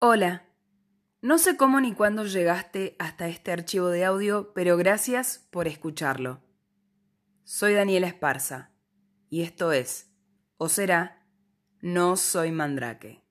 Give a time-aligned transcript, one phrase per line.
[0.00, 0.46] Hola.
[1.22, 6.40] No sé cómo ni cuándo llegaste hasta este archivo de audio, pero gracias por escucharlo.
[7.42, 8.70] Soy Daniela Esparza
[9.28, 10.06] y esto es,
[10.56, 11.26] o será,
[11.80, 13.24] No Soy Mandrake.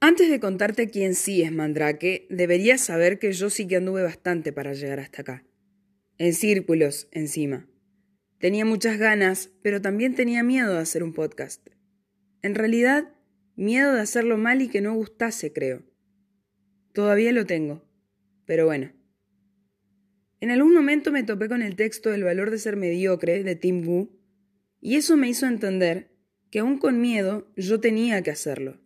[0.00, 4.52] Antes de contarte quién sí es Mandrake, deberías saber que yo sí que anduve bastante
[4.52, 5.44] para llegar hasta acá.
[6.16, 7.68] En círculos, encima.
[8.40, 11.77] Tenía muchas ganas, pero también tenía miedo de hacer un podcast.
[12.42, 13.12] En realidad,
[13.56, 15.82] miedo de hacerlo mal y que no gustase, creo.
[16.92, 17.84] Todavía lo tengo,
[18.46, 18.92] pero bueno.
[20.40, 23.86] En algún momento me topé con el texto El valor de ser mediocre de Tim
[23.86, 24.10] Wu,
[24.80, 26.12] y eso me hizo entender
[26.50, 28.80] que aún con miedo yo tenía que hacerlo.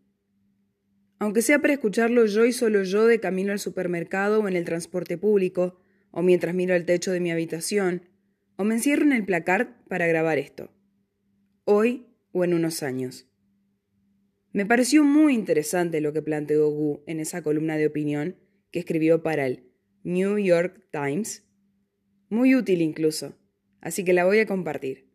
[1.18, 4.64] Aunque sea para escucharlo yo y solo yo de camino al supermercado o en el
[4.64, 5.78] transporte público,
[6.10, 8.08] o mientras miro al techo de mi habitación,
[8.56, 10.70] o me encierro en el placard para grabar esto.
[11.64, 13.28] Hoy o en unos años.
[14.52, 18.36] Me pareció muy interesante lo que planteó Gu en esa columna de opinión
[18.70, 19.64] que escribió para el
[20.02, 21.48] New York Times.
[22.28, 23.38] Muy útil incluso,
[23.80, 25.10] así que la voy a compartir.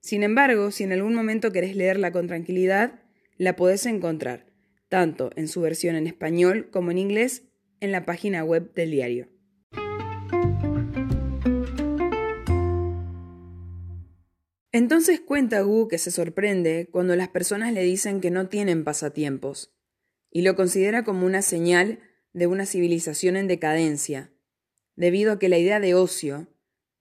[0.00, 3.02] Sin embargo, si en algún momento querés leerla con tranquilidad,
[3.36, 4.46] la podés encontrar,
[4.88, 7.48] tanto en su versión en español como en inglés,
[7.80, 9.28] en la página web del diario.
[14.72, 19.74] Entonces cuenta Gu que se sorprende cuando las personas le dicen que no tienen pasatiempos,
[20.30, 21.98] y lo considera como una señal
[22.32, 24.32] de una civilización en decadencia,
[24.94, 26.46] debido a que la idea de ocio,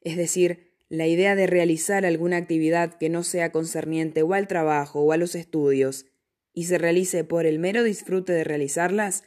[0.01, 5.01] es decir, la idea de realizar alguna actividad que no sea concerniente o al trabajo
[5.01, 6.07] o a los estudios,
[6.51, 9.25] y se realice por el mero disfrute de realizarlas,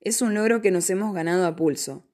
[0.00, 2.08] es un logro que nos hemos ganado a pulso.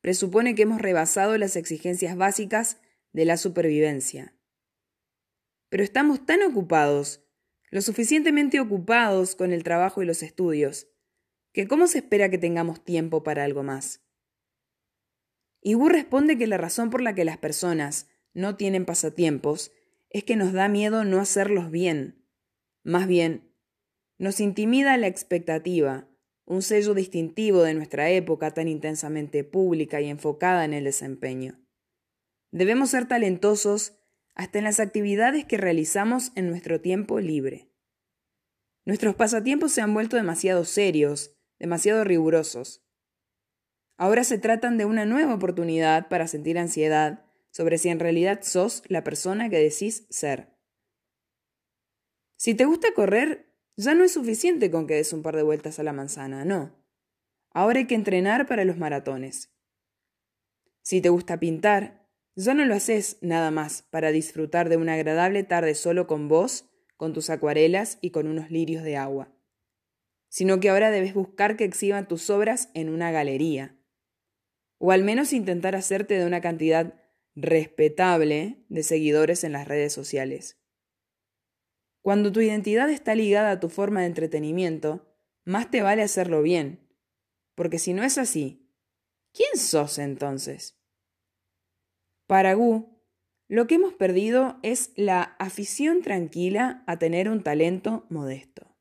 [0.00, 2.78] Presupone que hemos rebasado las exigencias básicas
[3.12, 4.34] de la supervivencia
[5.74, 7.24] pero estamos tan ocupados,
[7.72, 10.86] lo suficientemente ocupados con el trabajo y los estudios,
[11.52, 14.00] que ¿cómo se espera que tengamos tiempo para algo más?
[15.60, 19.72] Y responde que la razón por la que las personas no tienen pasatiempos
[20.10, 22.24] es que nos da miedo no hacerlos bien.
[22.84, 23.52] Más bien,
[24.16, 26.08] nos intimida la expectativa,
[26.44, 31.60] un sello distintivo de nuestra época tan intensamente pública y enfocada en el desempeño.
[32.52, 33.98] Debemos ser talentosos
[34.34, 37.70] hasta en las actividades que realizamos en nuestro tiempo libre.
[38.84, 42.84] Nuestros pasatiempos se han vuelto demasiado serios, demasiado rigurosos.
[43.96, 48.82] Ahora se tratan de una nueva oportunidad para sentir ansiedad sobre si en realidad sos
[48.88, 50.58] la persona que decís ser.
[52.36, 55.78] Si te gusta correr, ya no es suficiente con que des un par de vueltas
[55.78, 56.76] a la manzana, no.
[57.50, 59.52] Ahora hay que entrenar para los maratones.
[60.82, 62.03] Si te gusta pintar,
[62.36, 66.68] ya no lo haces nada más para disfrutar de una agradable tarde solo con vos,
[66.96, 69.32] con tus acuarelas y con unos lirios de agua,
[70.28, 73.78] sino que ahora debes buscar que exhiban tus obras en una galería,
[74.78, 76.94] o al menos intentar hacerte de una cantidad
[77.36, 80.60] respetable de seguidores en las redes sociales.
[82.00, 86.86] Cuando tu identidad está ligada a tu forma de entretenimiento, más te vale hacerlo bien,
[87.54, 88.70] porque si no es así,
[89.32, 90.83] ¿quién sos entonces?
[92.26, 92.88] Para Gu,
[93.48, 98.74] lo que hemos perdido es la afición tranquila a tener un talento modesto.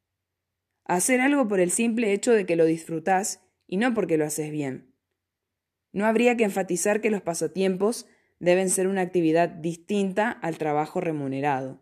[0.86, 4.52] hacer algo por el simple hecho de que lo disfrutás y no porque lo haces
[4.52, 4.94] bien.
[5.94, 8.06] No habría que enfatizar que los pasatiempos
[8.40, 11.82] deben ser una actividad distinta al trabajo remunerado.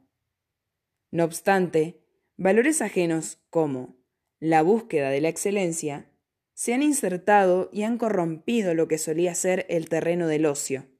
[1.10, 2.04] No obstante,
[2.38, 3.98] valores ajenos como
[4.40, 6.12] la búsqueda de la excelencia
[6.54, 10.91] se han insertado y han corrompido lo que solía ser el terreno del ocio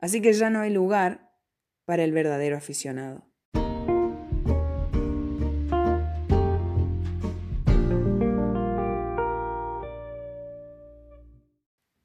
[0.00, 1.30] Así que ya no hay lugar
[1.84, 3.30] para el verdadero aficionado.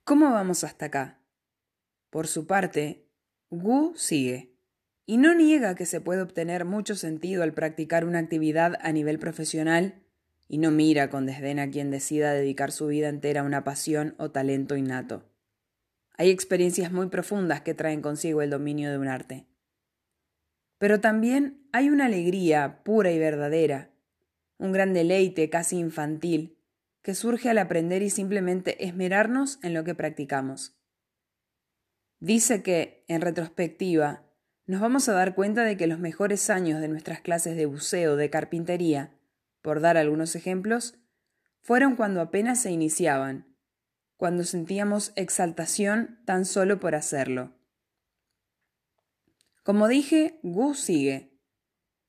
[0.03, 1.19] ¿Cómo vamos hasta acá?
[2.09, 3.09] Por su parte,
[3.50, 4.55] Wu sigue,
[5.05, 9.19] y no niega que se puede obtener mucho sentido al practicar una actividad a nivel
[9.19, 10.03] profesional
[10.47, 14.16] y no mira con desdén a quien decida dedicar su vida entera a una pasión
[14.17, 15.34] o talento innato.
[16.17, 19.46] Hay experiencias muy profundas que traen consigo el dominio de un arte.
[20.78, 23.91] Pero también hay una alegría pura y verdadera,
[24.58, 26.58] un gran deleite casi infantil,
[27.02, 30.76] que surge al aprender y simplemente esmerarnos en lo que practicamos.
[32.20, 34.23] Dice que, en retrospectiva,
[34.66, 38.16] nos vamos a dar cuenta de que los mejores años de nuestras clases de buceo
[38.16, 39.12] de carpintería,
[39.62, 40.97] por dar algunos ejemplos,
[41.62, 43.54] fueron cuando apenas se iniciaban,
[44.17, 47.53] cuando sentíamos exaltación tan solo por hacerlo.
[49.64, 51.32] Como dije, Gu sigue.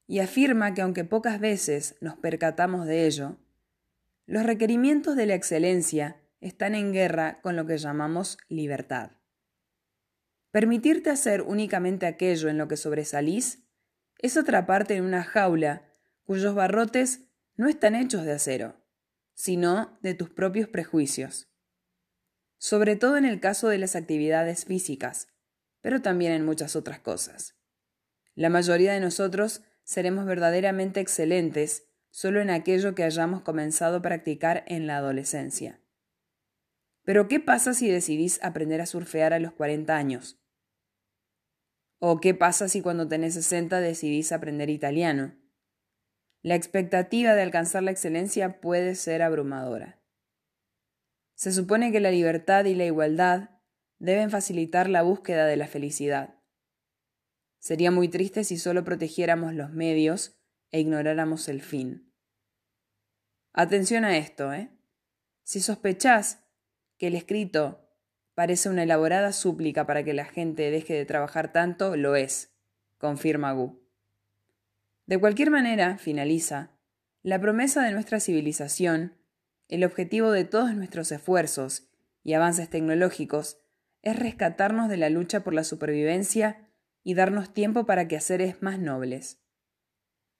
[0.09, 3.39] y afirma que aunque pocas veces nos percatamos de ello,
[4.27, 9.13] los requerimientos de la excelencia están en guerra con lo que llamamos libertad.
[10.53, 13.65] Permitirte hacer únicamente aquello en lo que sobresalís
[14.19, 15.89] es atraparte en una jaula
[16.25, 18.77] cuyos barrotes no están hechos de acero,
[19.35, 21.49] sino de tus propios prejuicios.
[22.59, 25.29] Sobre todo en el caso de las actividades físicas,
[25.81, 27.55] pero también en muchas otras cosas.
[28.35, 34.65] La mayoría de nosotros seremos verdaderamente excelentes solo en aquello que hayamos comenzado a practicar
[34.67, 35.81] en la adolescencia.
[37.05, 40.41] Pero ¿qué pasa si decidís aprender a surfear a los 40 años?
[41.99, 45.37] ¿O qué pasa si cuando tenés 60 decidís aprender italiano?
[46.43, 50.01] La expectativa de alcanzar la excelencia puede ser abrumadora.
[51.37, 53.51] Se supone que la libertad y la igualdad
[53.99, 56.35] deben facilitar la búsqueda de la felicidad.
[57.59, 60.39] Sería muy triste si solo protegiéramos los medios
[60.71, 62.13] e ignoráramos el fin.
[63.53, 64.71] Atención a esto, ¿eh?
[65.43, 66.43] Si sospechás
[66.99, 67.87] que el escrito
[68.35, 72.55] parece una elaborada súplica para que la gente deje de trabajar tanto, lo es,
[72.99, 73.79] confirma Gu.
[75.07, 76.71] De cualquier manera, finaliza,
[77.23, 79.15] la promesa de nuestra civilización,
[79.69, 81.89] el objetivo de todos nuestros esfuerzos
[82.23, 83.59] y avances tecnológicos,
[84.03, 86.69] es rescatarnos de la lucha por la supervivencia
[87.03, 89.41] y darnos tiempo para quehaceres más nobles.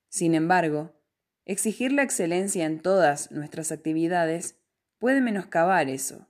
[0.09, 1.01] Sin embargo,
[1.45, 4.61] exigir la excelencia en todas nuestras actividades
[4.99, 6.29] puede menoscabar eso.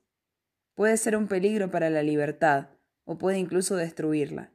[0.75, 2.69] Puede ser un peligro para la libertad
[3.05, 4.53] o puede incluso destruirla.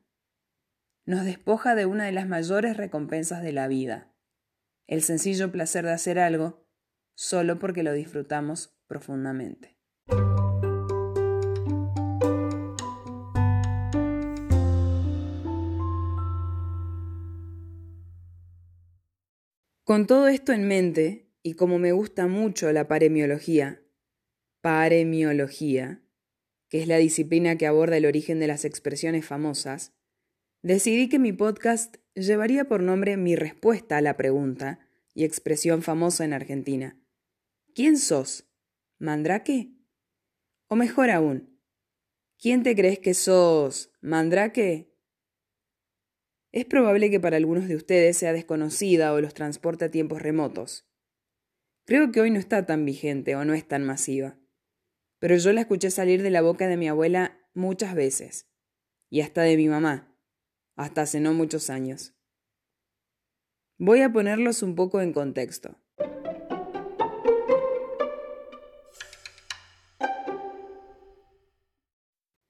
[1.05, 4.11] Nos despoja de una de las mayores recompensas de la vida,
[4.87, 6.60] el sencillo placer de hacer algo
[7.15, 9.77] solo porque lo disfrutamos profundamente.
[19.83, 23.81] Con todo esto en mente, y como me gusta mucho la paremiología,
[24.61, 26.01] paremiología,
[26.69, 29.91] que es la disciplina que aborda el origen de las expresiones famosas,
[30.61, 34.79] decidí que mi podcast llevaría por nombre mi respuesta a la pregunta
[35.13, 36.99] y expresión famosa en Argentina.
[37.73, 38.49] ¿Quién sos?
[38.99, 39.73] ¿Mandrake?
[40.67, 41.59] O mejor aún,
[42.39, 43.91] ¿quién te crees que sos?
[44.01, 44.91] ¿Mandrake?
[46.51, 50.85] Es probable que para algunos de ustedes sea desconocida o los transporte a tiempos remotos.
[51.85, 54.37] Creo que hoy no está tan vigente o no es tan masiva.
[55.19, 58.49] Pero yo la escuché salir de la boca de mi abuela muchas veces.
[59.09, 60.17] Y hasta de mi mamá.
[60.75, 62.15] Hasta hace no muchos años.
[63.83, 65.75] Voy a ponerlos un poco en contexto.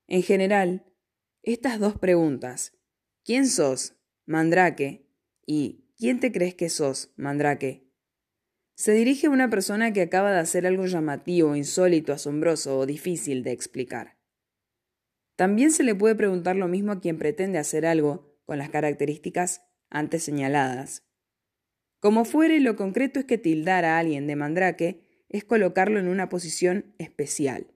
[0.07, 0.83] En general,
[1.42, 2.74] estas dos preguntas,
[3.24, 3.95] ¿Quién sos?
[4.25, 5.07] Mandrake.
[5.45, 7.89] ¿Y quién te crees que sos, Mandrake?
[8.75, 13.42] Se dirige a una persona que acaba de hacer algo llamativo, insólito, asombroso o difícil
[13.44, 14.18] de explicar.
[15.38, 19.62] También se le puede preguntar lo mismo a quien pretende hacer algo con las características
[19.89, 21.06] antes señaladas.
[22.01, 26.30] Como fuere, lo concreto es que tildar a alguien de mandrake es colocarlo en una
[26.30, 27.68] posición especial.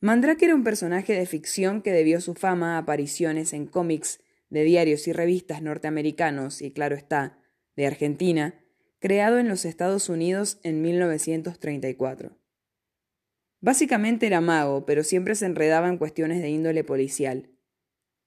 [0.00, 4.64] Mandrake era un personaje de ficción que debió su fama a apariciones en cómics de
[4.64, 7.38] diarios y revistas norteamericanos y, claro está,
[7.76, 8.56] de Argentina,
[8.98, 12.36] creado en los Estados Unidos en 1934.
[13.60, 17.49] Básicamente era mago, pero siempre se enredaba en cuestiones de índole policial,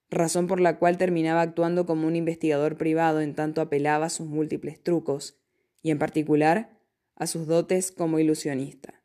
[0.10, 4.28] razón por la cual terminaba actuando como un investigador privado en tanto apelaba a sus
[4.28, 5.40] múltiples trucos,
[5.82, 6.80] y en particular
[7.16, 9.04] a sus dotes como ilusionista.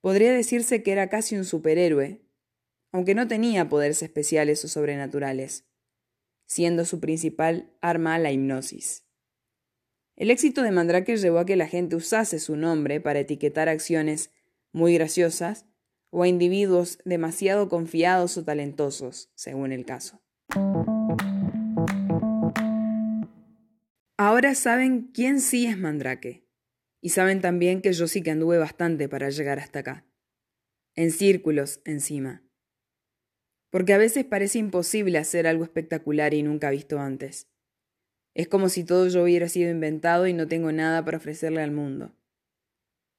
[0.00, 2.22] Podría decirse que era casi un superhéroe,
[2.92, 5.66] aunque no tenía poderes especiales o sobrenaturales,
[6.46, 9.04] siendo su principal arma la hipnosis.
[10.16, 14.30] El éxito de Mandrake llevó a que la gente usase su nombre para etiquetar acciones
[14.72, 15.66] muy graciosas
[16.10, 20.20] o a individuos demasiado confiados o talentosos, según el caso.
[24.16, 26.46] Ahora saben quién sí es Mandrake.
[27.00, 30.06] Y saben también que yo sí que anduve bastante para llegar hasta acá.
[30.94, 32.44] En círculos, encima.
[33.70, 37.48] Porque a veces parece imposible hacer algo espectacular y nunca visto antes.
[38.34, 41.70] Es como si todo yo hubiera sido inventado y no tengo nada para ofrecerle al
[41.70, 42.14] mundo.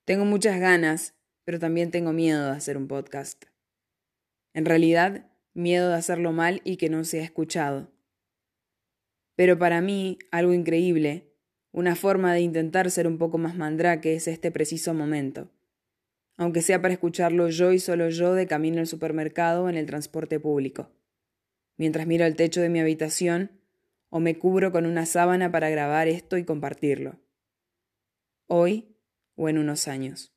[0.05, 3.45] Tengo muchas ganas, pero también tengo miedo de hacer un podcast.
[4.53, 7.91] En realidad, miedo de hacerlo mal y que no sea escuchado.
[9.35, 11.31] Pero para mí, algo increíble
[11.73, 15.49] una forma de intentar ser un poco más mandrake es este preciso momento.
[16.35, 19.85] Aunque sea para escucharlo yo y solo yo de camino al supermercado o en el
[19.85, 20.89] transporte público.
[21.77, 23.51] Mientras miro el techo de mi habitación
[24.09, 27.21] o me cubro con una sábana para grabar esto y compartirlo.
[28.47, 28.97] Hoy
[29.35, 30.33] o en unos años.